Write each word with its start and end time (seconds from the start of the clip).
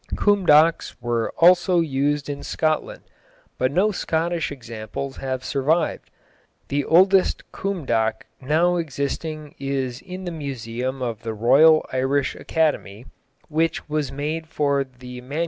Cumhdachs 0.15 0.95
were 0.99 1.31
also 1.37 1.79
used 1.79 2.27
in 2.27 2.41
Scotland, 2.41 3.03
but 3.59 3.71
no 3.71 3.91
Scottish 3.91 4.51
examples 4.51 5.17
have 5.17 5.43
survived. 5.45 6.09
The 6.69 6.83
oldest 6.83 7.43
cumhdach 7.51 8.23
now 8.41 8.77
existing 8.77 9.53
is 9.59 10.01
one 10.01 10.09
in 10.11 10.25
the 10.25 10.31
Museum 10.31 11.03
of 11.03 11.21
the 11.21 11.35
Royal 11.35 11.85
Irish 11.93 12.33
Academy, 12.33 13.05
which 13.47 13.87
was 13.87 14.11
made 14.11 14.47
for 14.47 14.83
the 14.83 15.21
MS. 15.21 15.37